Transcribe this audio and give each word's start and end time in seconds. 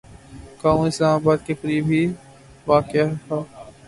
گاؤں 0.61 0.85
اسلام 0.87 1.13
آباد 1.17 1.39
کے 1.45 1.53
قریب 1.61 1.85
ہی 1.91 2.03
واقع 2.67 3.03
تھا 3.25 3.37